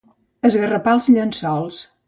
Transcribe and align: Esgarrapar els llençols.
Esgarrapar 0.49 0.95
els 0.99 1.11
llençols. 1.17 1.87